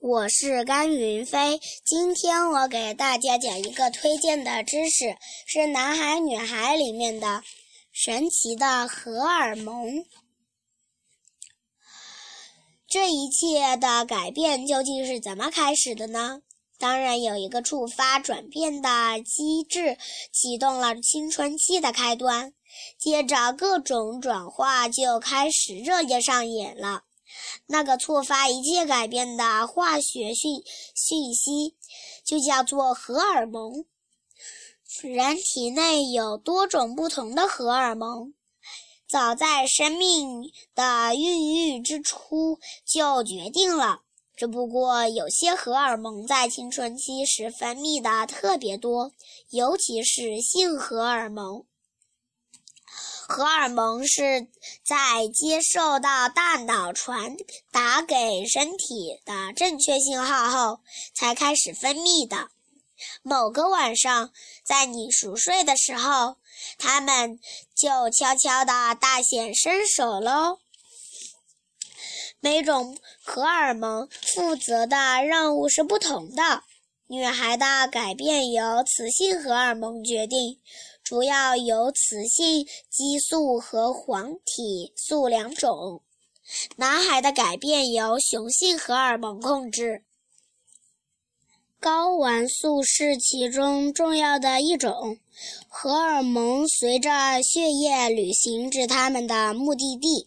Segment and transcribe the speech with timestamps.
[0.00, 1.58] 我是甘云飞。
[1.84, 7.42] 今天我给大家讲一个推荐的知识，是《男孩女孩》里面的
[7.90, 10.04] 神奇的荷尔蒙。
[12.86, 16.42] 这一切的改变究竟是怎么开始的呢？
[16.78, 18.88] 当然有一个触发转变的
[19.22, 19.98] 机制，
[20.32, 22.52] 启动了青春期的开端，
[23.00, 27.02] 接着各种转化就开始热烈上演了。
[27.66, 30.62] 那个触发一切改变的化学讯
[30.94, 31.76] 讯息，
[32.24, 33.84] 就叫做荷尔蒙。
[35.02, 38.32] 人体内有多种不同的荷尔蒙，
[39.08, 44.00] 早在生命的孕育之初就决定了。
[44.34, 49.12] 只不过有些荷尔蒙在青春期时分泌的特别多，
[49.50, 51.64] 尤其是性荷尔蒙。
[53.30, 54.46] 荷尔蒙是
[54.82, 57.36] 在接受到大脑传
[57.70, 60.80] 达给身体的正确信号后
[61.14, 62.48] 才开始分泌的。
[63.22, 64.32] 某个晚上，
[64.64, 66.38] 在你熟睡的时候，
[66.78, 67.38] 它们
[67.76, 70.60] 就悄悄地大显身手喽。
[72.40, 76.62] 每种荷尔蒙负责的任务是不同的。
[77.08, 80.58] 女孩的改变由雌性荷尔蒙决定。
[81.08, 86.02] 主要由雌性激素和黄体素两种，
[86.76, 90.02] 男孩的改变由雄性荷尔蒙控制。
[91.80, 95.18] 睾丸素是其中重要的一种，
[95.66, 100.26] 荷尔蒙随着血液旅行至他们的目的地。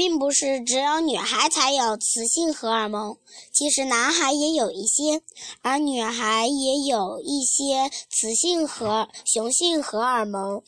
[0.00, 3.18] 并不是只有女孩才有雌性荷尔蒙，
[3.52, 5.20] 其实男孩也有一些，
[5.60, 10.62] 而女孩也有一些雌性和雄性荷尔蒙。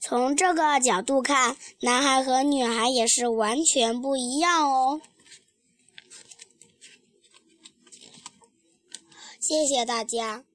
[0.00, 5.02] 从这个角度看，男孩和女孩也是完全不一样哦。
[9.38, 10.47] 谢谢大家。